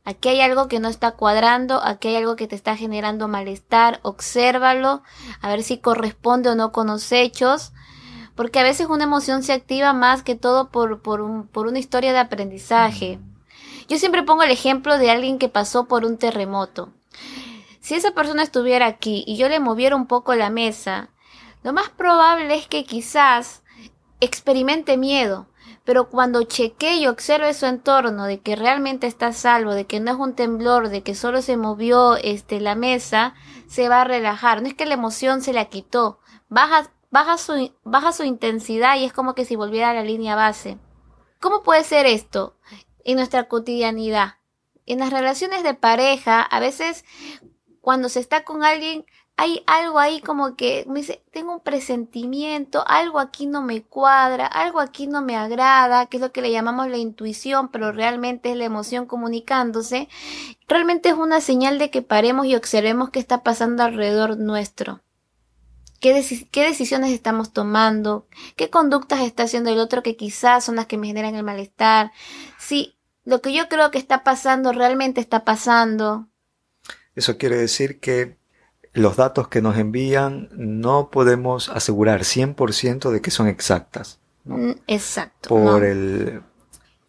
Aquí 0.07 0.29
hay 0.29 0.43
algo 0.43 0.69
que 0.69 0.81
no 0.81 0.89
está 0.89 1.13
cuadrando, 1.13 1.83
aquí 1.83 2.09
hay 2.09 2.17
algo 2.17 2.37
que 2.37 2.47
te 2.47 2.55
está 2.55 2.77
generando 2.77 3.27
malestar, 3.27 4.01
obsérvalo, 4.03 5.03
a 5.41 5.49
ver 5.49 5.63
si 5.63 5.79
corresponde 5.79 6.51
o 6.51 6.55
no 6.55 6.73
con 6.73 6.89
los 6.89 7.11
hechos, 7.11 7.73
porque 8.35 8.59
a 8.59 8.65
veces 8.65 8.89
una 8.89 9.05
emoción 9.05 9.43
se 9.43 9.55
activa 9.55 9.95
más 9.95 10.23
que 10.23 10.35
todo 10.35 10.69
por, 10.69 11.01
por, 11.01 11.47
por 11.49 11.67
una 11.67 11.79
historia 11.79 12.13
de 12.13 12.19
aprendizaje. 12.19 13.19
Yo 13.89 13.99
siempre 13.99 14.23
pongo 14.23 14.43
el 14.43 14.51
ejemplo 14.51 14.99
de 14.99 15.11
alguien 15.11 15.39
que 15.39 15.49
pasó 15.49 15.87
por 15.87 16.05
un 16.05 16.19
terremoto. 16.19 16.93
Si 17.81 17.95
esa 17.95 18.11
persona 18.11 18.43
estuviera 18.43 18.87
aquí 18.87 19.25
y 19.27 19.37
yo 19.37 19.49
le 19.49 19.61
moviera 19.61 19.97
un 19.97 20.07
poco 20.07 20.35
la 20.35 20.51
mesa, 20.51 21.09
lo 21.63 21.73
más 21.73 21.89
probable 21.89 22.55
es 22.55 22.67
que 22.67 22.85
quizás 22.85 23.63
experimente 24.21 24.99
miedo, 24.99 25.47
pero 25.85 26.09
cuando 26.09 26.43
cheque 26.45 26.97
y 26.97 27.07
observe 27.07 27.53
su 27.53 27.67
entorno 27.67 28.25
de 28.25 28.41
que 28.41 28.57
realmente 28.57 29.07
está 29.07 29.33
salvo, 29.33 29.75
de 29.75 29.87
que 29.87 30.00
no 30.00 30.11
es 30.12 30.17
un 30.17 30.35
temblor, 30.35 30.88
de 30.88 31.03
que 31.03 31.14
solo 31.14 31.43
se 31.43 31.59
movió 31.59 32.17
este, 32.17 32.61
la 32.61 32.75
mesa, 32.75 33.35
se 33.67 33.88
va 33.88 34.00
a 34.00 34.05
relajar. 34.05 34.62
No 34.62 34.69
es 34.69 34.75
que 34.75 34.87
la 34.87 34.95
emoción 34.95 35.43
se 35.43 35.53
la 35.53 35.67
quitó, 35.67 36.21
baja, 36.49 36.91
baja, 37.11 37.37
su, 37.37 37.73
baja 37.85 38.12
su 38.12 38.25
intensidad 38.25 38.97
y 38.97 39.05
es 39.05 39.12
como 39.12 39.35
que 39.35 39.45
si 39.45 39.57
volviera 39.57 39.91
a 39.91 39.95
la 39.95 40.03
línea 40.03 40.35
base. 40.35 40.79
¿Cómo 41.38 41.62
puede 41.62 41.85
ser 41.85 42.07
esto 42.07 42.57
en 43.05 43.17
nuestra 43.17 43.49
cotidianidad? 43.49 44.37
En 44.87 45.00
las 45.00 45.11
relaciones 45.11 45.62
de 45.62 45.75
pareja, 45.75 46.41
a 46.41 46.61
veces 46.61 47.05
cuando 47.83 48.09
se 48.09 48.21
está 48.21 48.45
con 48.45 48.64
alguien 48.64 49.05
hay 49.37 49.64
algo 49.67 49.99
ahí 49.99 50.21
como 50.21 50.55
que 50.55 50.85
me 50.88 51.00
dice, 51.00 51.23
tengo 51.33 51.55
un 51.55 51.61
presentimiento, 51.61 52.85
algo 52.87 53.19
aquí 53.19 53.47
no 53.47 53.62
me 53.62 53.83
cuadra, 53.83 54.47
algo 54.47 54.79
aquí 54.79 55.09
no 55.09 55.23
me 55.23 55.37
agrada, 55.37 56.07
que 56.07 56.19
es 56.19 56.21
lo 56.21 56.31
que 56.31 56.41
le 56.41 56.53
llamamos 56.53 56.88
la 56.88 56.99
intuición, 56.99 57.69
pero 57.69 57.91
realmente 57.91 58.53
es 58.53 58.57
la 58.57 58.64
emoción 58.64 59.07
comunicándose. 59.07 60.09
Realmente 60.69 61.09
es 61.09 61.17
una 61.17 61.41
señal 61.41 61.79
de 61.79 61.91
que 61.91 62.03
paremos 62.03 62.47
y 62.47 62.55
observemos 62.55 63.11
qué 63.11 63.19
está 63.19 63.43
pasando 63.43 63.83
alrededor 63.83 64.38
nuestro. 64.38 65.00
¿Qué, 66.00 66.12
decisiones 66.12 67.12
estamos 67.12 67.53
tomando? 67.53 68.29
¿Qué 68.57 68.69
conductas 68.69 69.21
está 69.21 69.45
haciendo 69.45 69.71
el 69.71 69.79
otro 69.79 70.03
que 70.03 70.17
quizás 70.17 70.62
son 70.62 70.76
las 70.76 70.87
que 70.87 70.99
me 70.99 71.07
generan 71.07 71.35
el 71.35 71.45
malestar? 71.45 72.12
Si 72.59 72.95
lo 73.25 73.41
que 73.41 73.55
yo 73.55 73.69
creo 73.71 73.91
que 73.91 73.99
está 73.99 74.23
pasando 74.23 74.73
realmente 74.73 75.23
está 75.23 75.45
pasando. 75.45 76.29
Eso 77.14 77.38
quiere 77.38 77.57
decir 77.57 78.00
que 78.00 78.37
los 78.95 79.17
datos 79.17 79.49
que 79.49 79.61
nos 79.61 79.77
envían 79.77 80.49
no 80.53 81.11
podemos 81.11 81.69
asegurar 81.69 82.21
100% 82.21 83.11
de 83.11 83.21
que 83.21 83.31
son 83.33 83.49
exactas. 83.49 84.21
Mm, 84.45 84.71
exacto. 84.87 85.49
Por, 85.49 85.85
el, 85.85 86.43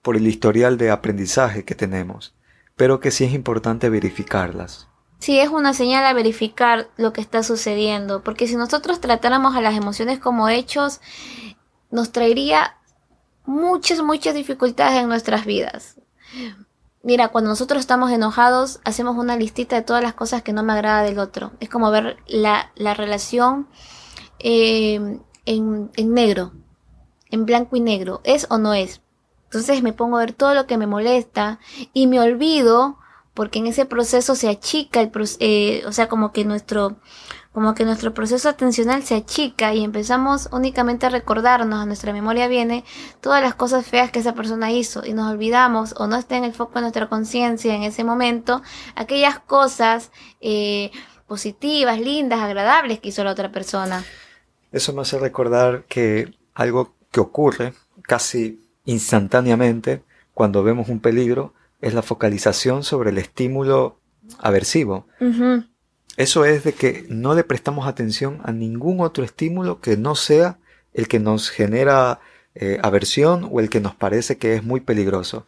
por 0.01 0.17
el 0.17 0.27
historial 0.27 0.77
de 0.77 0.89
aprendizaje 0.89 1.63
que 1.63 1.75
tenemos, 1.75 2.33
pero 2.75 2.99
que 2.99 3.11
sí 3.11 3.23
es 3.23 3.33
importante 3.33 3.89
verificarlas. 3.89 4.87
Sí, 5.19 5.39
es 5.39 5.49
una 5.49 5.73
señal 5.73 6.05
a 6.05 6.13
verificar 6.13 6.89
lo 6.97 7.13
que 7.13 7.21
está 7.21 7.43
sucediendo, 7.43 8.23
porque 8.23 8.47
si 8.47 8.55
nosotros 8.55 8.99
tratáramos 8.99 9.55
a 9.55 9.61
las 9.61 9.75
emociones 9.75 10.19
como 10.19 10.49
hechos, 10.49 11.01
nos 11.91 12.11
traería 12.11 12.77
muchas, 13.45 14.01
muchas 14.01 14.33
dificultades 14.33 15.01
en 15.01 15.07
nuestras 15.07 15.45
vidas. 15.45 15.95
Mira, 17.05 17.27
cuando 17.27 17.51
nosotros 17.51 17.81
estamos 17.81 18.09
enojados, 18.09 18.79
hacemos 18.83 19.15
una 19.15 19.37
listita 19.37 19.75
de 19.75 19.83
todas 19.83 20.01
las 20.01 20.15
cosas 20.15 20.41
que 20.41 20.53
no 20.53 20.63
me 20.63 20.73
agrada 20.73 21.03
del 21.03 21.19
otro. 21.19 21.51
Es 21.59 21.69
como 21.69 21.91
ver 21.91 22.17
la, 22.25 22.71
la 22.73 22.95
relación 22.95 23.67
eh, 24.39 25.19
en, 25.45 25.91
en 25.95 26.13
negro, 26.15 26.53
en 27.29 27.45
blanco 27.45 27.75
y 27.75 27.79
negro. 27.79 28.21
¿Es 28.23 28.47
o 28.49 28.57
no 28.57 28.73
es? 28.73 29.01
Entonces 29.43 29.83
me 29.83 29.93
pongo 29.93 30.17
a 30.17 30.21
ver 30.21 30.33
todo 30.33 30.55
lo 30.55 30.65
que 30.65 30.79
me 30.79 30.87
molesta 30.87 31.59
y 31.93 32.07
me 32.07 32.19
olvido 32.19 32.97
porque 33.35 33.59
en 33.59 33.67
ese 33.67 33.85
proceso 33.85 34.33
se 34.33 34.49
achica 34.49 34.99
el 34.99 35.11
eh, 35.39 35.83
o 35.85 35.91
sea, 35.91 36.09
como 36.09 36.31
que 36.31 36.43
nuestro 36.43 36.97
como 37.55 37.73
que 37.73 37.85
nuestro 37.85 38.13
proceso 38.13 38.49
atencional 38.49 39.03
se 39.03 39.15
achica 39.15 39.73
y 39.73 39.81
empezamos 39.85 40.49
únicamente 40.51 41.05
a 41.05 41.09
recordarnos, 41.09 41.79
a 41.79 41.85
nuestra 41.85 42.11
memoria 42.11 42.49
viene 42.49 42.83
todas 43.21 43.41
las 43.41 43.55
cosas 43.55 43.85
feas 43.85 44.11
que 44.11 44.19
esa 44.19 44.33
persona 44.33 44.73
hizo 44.73 45.05
y 45.05 45.13
nos 45.13 45.31
olvidamos 45.31 45.95
o 45.97 46.05
no 46.05 46.17
está 46.17 46.35
en 46.35 46.43
el 46.43 46.51
foco 46.51 46.73
de 46.73 46.81
nuestra 46.81 47.07
conciencia 47.07 47.73
en 47.73 47.83
ese 47.83 48.03
momento 48.03 48.61
aquellas 48.95 49.39
cosas 49.39 50.11
eh, 50.41 50.91
positivas, 51.27 51.97
lindas, 51.97 52.41
agradables 52.41 52.99
que 52.99 53.07
hizo 53.07 53.23
la 53.23 53.31
otra 53.31 53.53
persona. 53.53 54.03
Eso 54.73 54.91
me 54.91 55.03
hace 55.03 55.17
recordar 55.17 55.85
que 55.87 56.33
algo 56.55 56.93
que 57.09 57.21
ocurre 57.21 57.73
casi 58.01 58.67
instantáneamente 58.83 60.03
cuando 60.33 60.61
vemos 60.61 60.89
un 60.89 60.99
peligro 60.99 61.53
es 61.79 61.93
la 61.93 62.01
focalización 62.01 62.83
sobre 62.83 63.11
el 63.11 63.17
estímulo 63.17 64.01
aversivo. 64.39 65.07
Eso 66.17 66.45
es 66.45 66.63
de 66.63 66.73
que 66.73 67.05
no 67.09 67.33
le 67.35 67.43
prestamos 67.43 67.87
atención 67.87 68.39
a 68.43 68.51
ningún 68.51 69.01
otro 69.01 69.23
estímulo 69.23 69.81
que 69.81 69.97
no 69.97 70.15
sea 70.15 70.59
el 70.93 71.07
que 71.09 71.19
nos 71.19 71.49
genera 71.49 72.21
eh, 72.55 72.79
aversión 72.83 73.49
o 73.51 73.59
el 73.59 73.69
que 73.69 73.81
nos 73.81 73.95
parece 73.95 74.37
que 74.37 74.55
es 74.55 74.63
muy 74.63 74.79
peligroso. 74.79 75.45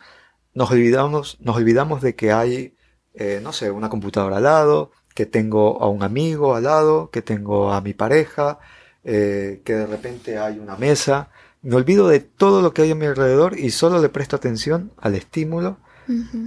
Nos 0.53 0.71
olvidamos, 0.71 1.37
nos 1.39 1.55
olvidamos 1.55 2.01
de 2.01 2.15
que 2.15 2.33
hay, 2.33 2.75
eh, 3.13 3.39
no 3.41 3.53
sé, 3.53 3.71
una 3.71 3.89
computadora 3.89 4.37
al 4.37 4.43
lado, 4.43 4.91
que 5.15 5.25
tengo 5.25 5.81
a 5.81 5.87
un 5.89 6.03
amigo 6.03 6.55
al 6.55 6.63
lado, 6.63 7.09
que 7.11 7.21
tengo 7.21 7.71
a 7.71 7.81
mi 7.81 7.93
pareja, 7.93 8.59
eh, 9.05 9.61
que 9.65 9.73
de 9.73 9.87
repente 9.87 10.37
hay 10.37 10.59
una 10.59 10.75
mesa. 10.75 11.29
Me 11.61 11.75
olvido 11.75 12.07
de 12.09 12.19
todo 12.19 12.61
lo 12.61 12.73
que 12.73 12.81
hay 12.83 12.91
a 12.91 12.95
mi 12.95 13.05
alrededor 13.05 13.57
y 13.57 13.71
solo 13.71 14.01
le 14.01 14.09
presto 14.09 14.35
atención 14.35 14.91
al 14.97 15.15
estímulo 15.15 15.77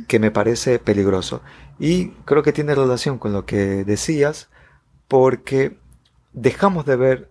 que 0.08 0.18
me 0.18 0.30
parece 0.30 0.78
peligroso. 0.78 1.42
Y 1.78 2.08
creo 2.24 2.42
que 2.42 2.52
tiene 2.52 2.74
relación 2.74 3.18
con 3.18 3.32
lo 3.32 3.46
que 3.46 3.84
decías, 3.84 4.48
porque 5.08 5.78
dejamos 6.32 6.86
de 6.86 6.96
ver 6.96 7.30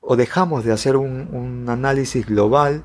o 0.00 0.16
dejamos 0.16 0.64
de 0.64 0.72
hacer 0.72 0.96
un, 0.96 1.64
análisis 1.68 2.26
global 2.26 2.84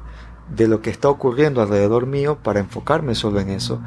de 0.49 0.67
lo 0.67 0.81
que 0.81 0.89
está 0.89 1.09
ocurriendo 1.09 1.61
alrededor 1.61 2.05
mío 2.05 2.39
para 2.41 2.59
enfocarme 2.59 3.13
solo 3.13 3.39
en 3.39 3.49
eso. 3.49 3.81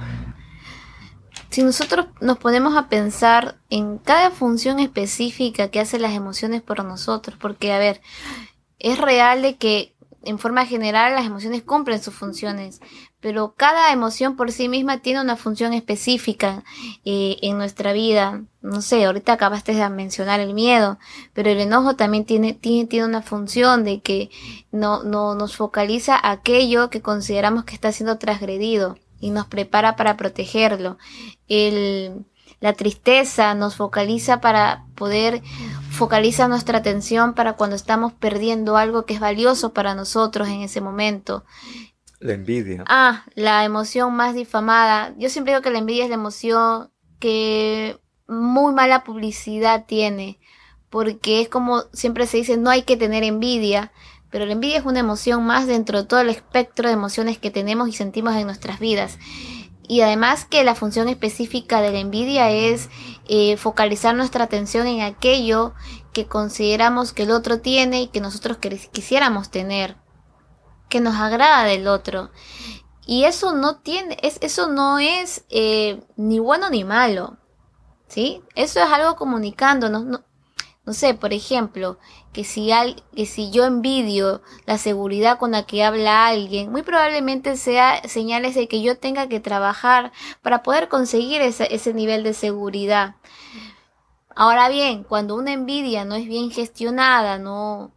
Si 1.50 1.62
nosotros 1.62 2.06
nos 2.20 2.38
ponemos 2.38 2.76
a 2.76 2.88
pensar 2.88 3.56
en 3.68 3.98
cada 3.98 4.30
función 4.30 4.80
específica 4.80 5.68
que 5.68 5.80
hacen 5.80 6.02
las 6.02 6.12
emociones 6.12 6.62
por 6.62 6.84
nosotros, 6.84 7.36
porque 7.40 7.72
a 7.72 7.78
ver, 7.78 8.00
es 8.78 8.98
real 8.98 9.42
de 9.42 9.56
que 9.56 9.94
en 10.24 10.38
forma 10.38 10.66
general 10.66 11.14
las 11.14 11.26
emociones 11.26 11.62
cumplen 11.62 12.02
sus 12.02 12.14
funciones, 12.14 12.80
pero 13.22 13.54
cada 13.56 13.92
emoción 13.92 14.34
por 14.34 14.50
sí 14.50 14.68
misma 14.68 14.98
tiene 14.98 15.20
una 15.20 15.36
función 15.36 15.72
específica 15.72 16.64
eh, 17.04 17.36
en 17.40 17.56
nuestra 17.56 17.92
vida. 17.92 18.42
No 18.60 18.82
sé, 18.82 19.04
ahorita 19.04 19.34
acabaste 19.34 19.72
de 19.72 19.88
mencionar 19.88 20.40
el 20.40 20.54
miedo, 20.54 20.98
pero 21.32 21.48
el 21.48 21.60
enojo 21.60 21.94
también 21.94 22.24
tiene, 22.24 22.52
tiene, 22.52 22.86
tiene 22.88 23.06
una 23.06 23.22
función 23.22 23.84
de 23.84 24.00
que 24.00 24.30
no, 24.72 25.04
no 25.04 25.36
nos 25.36 25.56
focaliza 25.56 26.18
aquello 26.20 26.90
que 26.90 27.00
consideramos 27.00 27.64
que 27.64 27.74
está 27.74 27.92
siendo 27.92 28.18
transgredido 28.18 28.98
y 29.20 29.30
nos 29.30 29.46
prepara 29.46 29.94
para 29.94 30.16
protegerlo. 30.16 30.98
El, 31.46 32.24
la 32.58 32.72
tristeza 32.72 33.54
nos 33.54 33.76
focaliza 33.76 34.40
para 34.40 34.84
poder 34.96 35.42
focaliza 35.90 36.48
nuestra 36.48 36.78
atención 36.78 37.34
para 37.34 37.52
cuando 37.52 37.76
estamos 37.76 38.12
perdiendo 38.14 38.76
algo 38.76 39.04
que 39.04 39.14
es 39.14 39.20
valioso 39.20 39.72
para 39.72 39.94
nosotros 39.94 40.48
en 40.48 40.62
ese 40.62 40.80
momento. 40.80 41.44
La 42.22 42.34
envidia. 42.34 42.84
Ah, 42.86 43.24
la 43.34 43.64
emoción 43.64 44.14
más 44.14 44.34
difamada. 44.34 45.12
Yo 45.18 45.28
siempre 45.28 45.52
digo 45.52 45.62
que 45.62 45.70
la 45.70 45.78
envidia 45.78 46.04
es 46.04 46.08
la 46.08 46.14
emoción 46.14 46.90
que 47.18 47.98
muy 48.28 48.72
mala 48.72 49.02
publicidad 49.02 49.86
tiene, 49.86 50.38
porque 50.88 51.40
es 51.40 51.48
como 51.48 51.82
siempre 51.92 52.26
se 52.28 52.36
dice, 52.36 52.56
no 52.56 52.70
hay 52.70 52.82
que 52.82 52.96
tener 52.96 53.24
envidia, 53.24 53.90
pero 54.30 54.46
la 54.46 54.52
envidia 54.52 54.78
es 54.78 54.84
una 54.84 55.00
emoción 55.00 55.44
más 55.44 55.66
dentro 55.66 56.02
de 56.02 56.08
todo 56.08 56.20
el 56.20 56.30
espectro 56.30 56.88
de 56.88 56.94
emociones 56.94 57.38
que 57.38 57.50
tenemos 57.50 57.88
y 57.88 57.92
sentimos 57.92 58.36
en 58.36 58.46
nuestras 58.46 58.78
vidas. 58.78 59.18
Y 59.88 60.02
además 60.02 60.44
que 60.44 60.62
la 60.62 60.76
función 60.76 61.08
específica 61.08 61.82
de 61.82 61.90
la 61.90 61.98
envidia 61.98 62.50
es 62.50 62.88
eh, 63.28 63.56
focalizar 63.56 64.14
nuestra 64.14 64.44
atención 64.44 64.86
en 64.86 65.02
aquello 65.02 65.74
que 66.12 66.26
consideramos 66.26 67.12
que 67.12 67.24
el 67.24 67.32
otro 67.32 67.60
tiene 67.60 68.02
y 68.02 68.06
que 68.06 68.20
nosotros 68.20 68.58
quisiéramos 68.92 69.50
tener, 69.50 69.96
que 70.92 71.00
nos 71.00 71.14
agrada 71.14 71.64
del 71.64 71.88
otro. 71.88 72.30
Y 73.06 73.24
eso 73.24 73.54
no 73.54 73.76
tiene, 73.76 74.18
es, 74.22 74.36
eso 74.42 74.68
no 74.68 74.98
es 74.98 75.46
eh, 75.48 76.02
ni 76.16 76.38
bueno 76.38 76.68
ni 76.68 76.84
malo. 76.84 77.38
¿Sí? 78.08 78.42
Eso 78.54 78.78
es 78.78 78.90
algo 78.90 79.16
comunicándonos. 79.16 80.04
No, 80.04 80.22
no 80.84 80.92
sé, 80.92 81.14
por 81.14 81.32
ejemplo, 81.32 81.98
que 82.34 82.44
si, 82.44 82.72
al, 82.72 83.02
que 83.16 83.24
si 83.24 83.50
yo 83.50 83.64
envidio 83.64 84.42
la 84.66 84.76
seguridad 84.76 85.38
con 85.38 85.52
la 85.52 85.62
que 85.62 85.82
habla 85.82 86.26
alguien, 86.26 86.70
muy 86.70 86.82
probablemente 86.82 87.56
sea 87.56 88.06
señales 88.06 88.54
de 88.54 88.68
que 88.68 88.82
yo 88.82 88.98
tenga 88.98 89.28
que 89.28 89.40
trabajar 89.40 90.12
para 90.42 90.62
poder 90.62 90.88
conseguir 90.88 91.40
ese, 91.40 91.74
ese 91.74 91.94
nivel 91.94 92.22
de 92.22 92.34
seguridad. 92.34 93.16
Ahora 94.36 94.68
bien, 94.68 95.04
cuando 95.04 95.36
una 95.36 95.52
envidia 95.54 96.04
no 96.04 96.16
es 96.16 96.26
bien 96.26 96.50
gestionada, 96.50 97.38
no 97.38 97.92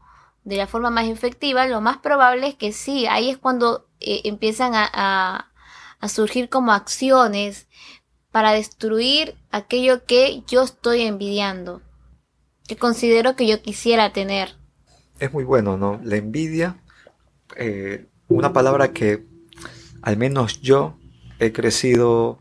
de 0.46 0.58
la 0.58 0.68
forma 0.68 0.90
más 0.90 1.08
efectiva, 1.08 1.68
lo 1.68 1.82
más 1.82 1.98
probable 1.98 2.48
es 2.48 2.56
que 2.56 2.72
sí, 2.72 3.06
ahí 3.08 3.30
es 3.30 3.38
cuando 3.38 3.88
eh, 4.00 4.22
empiezan 4.24 4.74
a, 4.75 5.52
a 6.00 6.10
surgir 6.10 6.50
como 6.50 6.72
acciones 6.72 7.68
para 8.32 8.52
destruir 8.52 9.36
aquello 9.52 10.06
que 10.06 10.44
yo 10.48 10.64
estoy 10.64 11.02
envidiando, 11.02 11.82
que 12.68 12.78
considero 12.78 13.36
que 13.36 13.48
yo 13.48 13.62
quisiera 13.62 14.14
tener. 14.14 14.56
Es 15.20 15.34
muy 15.34 15.46
bueno, 15.46 15.78
¿no? 15.78 16.00
La 16.04 16.18
envidia, 16.18 16.78
eh, 17.56 18.08
una 18.28 18.54
palabra 18.54 18.92
que 18.92 19.25
al 20.02 20.18
menos 20.18 20.62
yo 20.62 20.98
he 21.40 21.52
crecido 21.52 22.40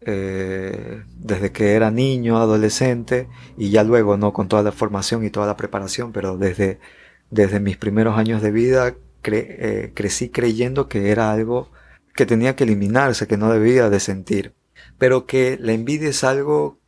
eh, 0.00 1.04
desde 1.16 1.52
que 1.52 1.74
era 1.74 1.90
niño, 1.90 2.38
adolescente, 2.38 3.28
y 3.56 3.70
ya 3.70 3.84
luego, 3.84 4.16
¿no? 4.16 4.32
Con 4.32 4.48
toda 4.48 4.62
la 4.62 4.72
formación 4.72 5.24
y 5.24 5.30
toda 5.30 5.46
la 5.46 5.56
preparación, 5.56 6.12
pero 6.12 6.36
desde, 6.36 6.80
desde 7.30 7.60
mis 7.60 7.76
primeros 7.76 8.18
años 8.18 8.42
de 8.42 8.50
vida 8.50 8.94
eh, 9.24 9.92
crecí 9.94 10.28
creyendo 10.28 10.88
que 10.88 11.10
era 11.10 11.32
algo 11.32 11.70
que 12.14 12.26
tenía 12.26 12.56
que 12.56 12.64
eliminarse, 12.64 13.26
que 13.26 13.36
no 13.36 13.50
debía 13.50 13.90
de 13.90 14.00
sentir, 14.00 14.54
pero 14.98 15.26
que 15.26 15.58
la 15.60 15.72
envidia 15.72 16.08
es 16.08 16.24
algo 16.24 16.78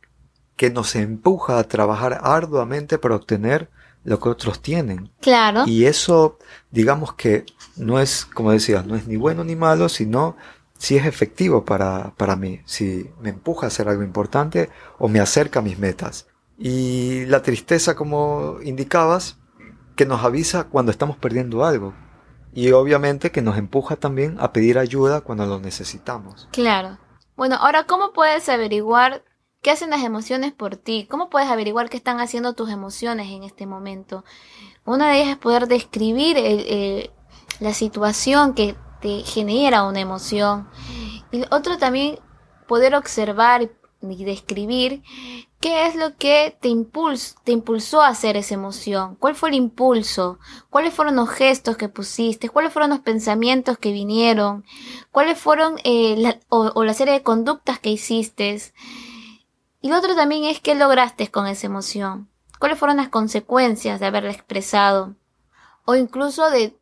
que 0.55 0.69
nos 0.69 0.95
empuja 0.95 1.59
a 1.59 1.63
trabajar 1.63 2.19
arduamente 2.23 2.97
para 2.97 3.15
obtener 3.15 3.69
lo 4.03 4.19
que 4.19 4.29
otros 4.29 4.61
tienen. 4.61 5.11
Claro. 5.21 5.63
Y 5.67 5.85
eso, 5.85 6.37
digamos 6.71 7.13
que 7.13 7.45
no 7.75 7.99
es, 7.99 8.25
como 8.25 8.51
decías, 8.51 8.85
no 8.85 8.95
es 8.95 9.07
ni 9.07 9.17
bueno 9.17 9.43
ni 9.43 9.55
malo, 9.55 9.89
sino 9.89 10.35
si 10.77 10.95
es 10.95 11.05
efectivo 11.05 11.65
para, 11.65 12.13
para 12.15 12.35
mí, 12.35 12.61
si 12.65 13.09
me 13.21 13.29
empuja 13.29 13.65
a 13.65 13.67
hacer 13.67 13.87
algo 13.87 14.03
importante 14.03 14.69
o 14.97 15.07
me 15.09 15.19
acerca 15.19 15.59
a 15.59 15.61
mis 15.61 15.77
metas. 15.77 16.27
Y 16.57 17.25
la 17.25 17.41
tristeza, 17.41 17.95
como 17.95 18.57
indicabas, 18.63 19.38
que 19.99 20.05
nos 20.05 20.23
avisa 20.23 20.63
cuando 20.63 20.93
estamos 20.93 21.17
perdiendo 21.17 21.65
algo. 21.65 21.93
Y 22.53 22.71
obviamente 22.71 23.33
que 23.33 23.41
nos 23.41 23.57
empuja 23.57 23.97
también 23.97 24.37
a 24.39 24.53
pedir 24.53 24.79
ayuda 24.79 25.19
cuando 25.19 25.45
lo 25.45 25.59
necesitamos. 25.59 26.47
Claro. 26.53 26.97
Bueno, 27.35 27.57
ahora, 27.57 27.83
¿cómo 27.83 28.13
puedes 28.13 28.47
averiguar 28.47 29.25
qué 29.61 29.71
hacen 29.71 29.89
las 29.89 30.01
emociones 30.05 30.53
por 30.53 30.77
ti? 30.77 31.05
¿Cómo 31.11 31.29
puedes 31.29 31.49
averiguar 31.49 31.89
qué 31.89 31.97
están 31.97 32.21
haciendo 32.21 32.53
tus 32.53 32.69
emociones 32.69 33.29
en 33.29 33.43
este 33.43 33.65
momento? 33.65 34.23
Una 34.85 35.09
de 35.09 35.17
ellas 35.17 35.31
es 35.31 35.37
poder 35.37 35.67
describir 35.67 36.37
la 37.59 37.73
situación 37.73 38.53
que 38.53 38.77
te 39.01 39.23
genera 39.23 39.83
una 39.83 39.99
emoción. 39.99 40.69
Y 41.29 41.43
otro 41.51 41.77
también, 41.77 42.19
poder 42.69 42.95
observar 42.95 43.69
y 44.01 44.23
describir 44.23 45.03
qué 45.59 45.87
es 45.87 45.95
lo 45.95 46.15
que 46.15 46.57
te, 46.61 46.69
te 47.43 47.51
impulsó 47.51 48.01
a 48.01 48.07
hacer 48.07 48.37
esa 48.37 48.53
emoción, 48.53 49.15
cuál 49.15 49.35
fue 49.35 49.49
el 49.49 49.55
impulso, 49.55 50.39
cuáles 50.69 50.93
fueron 50.93 51.15
los 51.15 51.29
gestos 51.29 51.77
que 51.77 51.89
pusiste, 51.89 52.49
cuáles 52.49 52.71
fueron 52.71 52.91
los 52.91 52.99
pensamientos 52.99 53.77
que 53.77 53.91
vinieron, 53.91 54.63
cuáles 55.11 55.37
fueron 55.37 55.75
eh, 55.83 56.39
o, 56.49 56.83
la 56.83 56.93
serie 56.93 57.13
de 57.13 57.23
conductas 57.23 57.79
que 57.79 57.89
hiciste. 57.89 58.61
Y 59.81 59.89
lo 59.89 59.97
otro 59.97 60.15
también 60.15 60.45
es 60.45 60.59
qué 60.59 60.75
lograste 60.75 61.29
con 61.29 61.47
esa 61.47 61.67
emoción, 61.67 62.29
cuáles 62.59 62.77
fueron 62.77 62.97
las 62.97 63.09
consecuencias 63.09 63.99
de 63.99 64.05
haberla 64.05 64.31
expresado, 64.31 65.15
o 65.85 65.95
incluso 65.95 66.49
de 66.49 66.75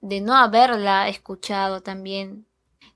de 0.00 0.20
no 0.20 0.34
haberla 0.34 1.08
escuchado 1.08 1.82
también. 1.82 2.46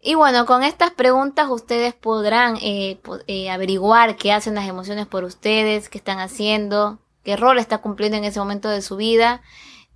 Y 0.05 0.17
bueno, 0.17 0.47
con 0.47 0.65
estas 0.65 0.91
preguntas 0.91 1.47
ustedes 1.49 1.95
podrán 1.95 2.57
eh, 2.61 3.01
eh, 3.29 3.51
averiguar 3.51 4.17
qué 4.17 4.33
hacen 4.33 4.57
las 4.57 4.69
emociones 4.69 5.07
por 5.07 5.23
ustedes, 5.23 5.89
qué 5.89 5.97
están 5.97 6.19
haciendo, 6.19 6.99
qué 7.23 7.37
rol 7.37 7.59
está 7.59 7.79
cumpliendo 7.79 8.19
en 8.19 8.25
ese 8.25 8.41
momento 8.41 8.69
de 8.69 8.83
su 8.83 8.97
vida. 8.97 9.43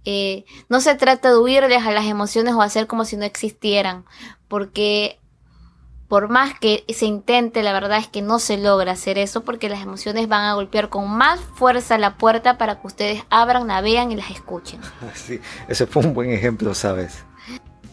Eh, 0.04 0.44
no 0.68 0.80
se 0.80 0.94
trata 0.94 1.30
de 1.30 1.38
huirles 1.38 1.84
a 1.84 1.90
las 1.90 2.06
emociones 2.06 2.54
o 2.54 2.62
hacer 2.62 2.86
como 2.86 3.04
si 3.04 3.16
no 3.16 3.24
existieran, 3.24 4.04
porque 4.46 5.18
por 6.06 6.28
más 6.28 6.56
que 6.56 6.84
se 6.88 7.06
intente, 7.06 7.64
la 7.64 7.72
verdad 7.72 7.98
es 7.98 8.06
que 8.06 8.22
no 8.22 8.38
se 8.38 8.58
logra 8.58 8.92
hacer 8.92 9.18
eso 9.18 9.42
porque 9.42 9.68
las 9.68 9.82
emociones 9.82 10.28
van 10.28 10.44
a 10.44 10.54
golpear 10.54 10.88
con 10.88 11.10
más 11.10 11.40
fuerza 11.40 11.98
la 11.98 12.16
puerta 12.16 12.58
para 12.58 12.80
que 12.80 12.86
ustedes 12.86 13.24
abran, 13.28 13.66
la 13.66 13.80
vean 13.80 14.12
y 14.12 14.14
las 14.14 14.30
escuchen. 14.30 14.80
Sí, 15.14 15.40
ese 15.66 15.88
fue 15.88 16.04
un 16.04 16.14
buen 16.14 16.30
ejemplo, 16.30 16.74
¿sabes? 16.74 17.24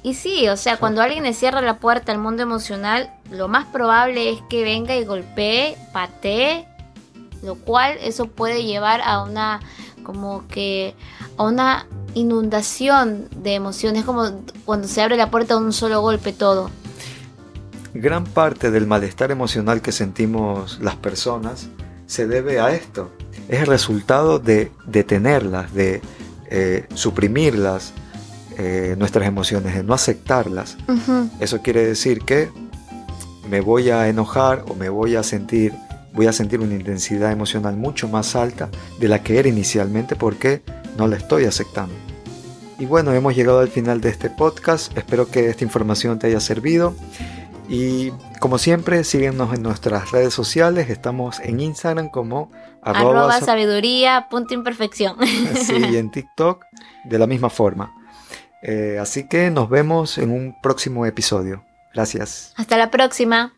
Y 0.04 0.16
sí, 0.16 0.50
o 0.50 0.58
sea, 0.58 0.78
cuando 0.78 1.02
alguien 1.02 1.24
le 1.24 1.34
cierra 1.34 1.62
la 1.62 1.80
puerta 1.80 2.12
al 2.12 2.20
mundo 2.20 2.44
emocional, 2.44 3.10
lo 3.32 3.48
más 3.48 3.66
probable 3.66 4.30
es 4.30 4.42
que 4.50 4.64
venga 4.64 4.96
y 4.96 5.06
golpee, 5.06 5.78
patee, 5.94 6.68
lo 7.42 7.56
cual 7.56 7.98
eso 8.02 8.28
puede 8.28 8.66
llevar 8.66 9.02
a 9.02 9.24
una 9.24 9.62
como 10.04 10.46
que 10.50 10.94
a 11.38 11.44
una 11.44 11.88
inundación 12.14 13.30
de 13.38 13.56
emociones, 13.56 14.04
como 14.04 14.44
cuando 14.66 14.90
se 14.90 15.02
abre 15.02 15.16
la 15.16 15.32
puerta 15.32 15.56
de 15.56 15.62
un 15.62 15.72
solo 15.72 16.02
golpe 16.02 16.34
todo. 16.34 16.70
Gran 17.94 18.26
parte 18.26 18.72
del 18.72 18.88
malestar 18.88 19.32
emocional 19.32 19.82
que 19.82 19.92
sentimos 19.92 20.80
las 20.82 20.96
personas 20.96 21.70
se 22.08 22.28
debe 22.28 22.60
a 22.60 22.72
esto. 22.74 23.12
Es 23.48 23.62
el 23.62 23.68
resultado 23.68 24.40
de 24.40 24.72
detenerlas, 24.86 25.74
de 25.74 26.02
eh, 26.50 26.88
suprimirlas, 26.94 27.94
eh, 28.58 28.96
nuestras 28.98 29.28
emociones, 29.28 29.76
de 29.76 29.84
no 29.84 29.94
aceptarlas. 29.94 30.78
Eso 31.40 31.62
quiere 31.62 31.86
decir 31.86 32.22
que 32.22 32.50
me 33.50 33.62
voy 33.62 33.90
a 33.90 34.08
enojar 34.08 34.66
o 34.68 34.76
me 34.76 34.90
voy 34.90 35.16
a 35.16 35.24
sentir, 35.24 35.74
voy 36.14 36.28
a 36.28 36.34
sentir 36.34 36.60
una 36.60 36.74
intensidad 36.74 37.32
emocional 37.32 37.78
mucho 37.78 38.08
más 38.08 38.36
alta 38.36 38.70
de 39.00 39.08
la 39.08 39.22
que 39.22 39.40
era 39.40 39.50
inicialmente 39.50 40.16
porque 40.16 40.62
no 40.98 41.08
la 41.08 41.18
estoy 41.18 41.46
aceptando. 41.46 41.94
Y 42.80 42.86
bueno, 42.86 43.14
hemos 43.14 43.36
llegado 43.36 43.60
al 43.60 43.70
final 43.70 44.02
de 44.02 44.10
este 44.10 44.30
podcast. 44.30 44.98
Espero 44.98 45.30
que 45.30 45.50
esta 45.50 45.64
información 45.64 46.20
te 46.20 46.28
haya 46.28 46.40
servido. 46.40 46.96
Y 47.70 48.12
como 48.40 48.58
siempre, 48.58 49.04
síguenos 49.04 49.54
en 49.54 49.64
nuestras 49.64 50.12
redes 50.12 50.34
sociales. 50.34 50.90
Estamos 50.90 51.40
en 51.40 51.60
Instagram 51.60 52.10
como 52.10 52.52
arroba, 52.82 53.40
sabiduría 53.40 54.28
punto 54.30 54.54
imperfección. 54.54 55.16
Sí, 55.56 55.76
y 55.92 55.98
en 55.98 56.12
TikTok 56.12 56.64
de 57.06 57.20
la 57.20 57.28
misma 57.28 57.50
forma. 57.50 58.03
Eh, 58.64 58.98
así 59.00 59.28
que 59.28 59.52
nos 59.52 59.70
vemos 59.70 60.18
en 60.18 60.32
un 60.32 60.60
próximo 60.62 61.06
episodio. 61.06 61.64
Gracias. 61.94 62.54
Hasta 62.56 62.78
la 62.78 62.90
próxima. 62.90 63.54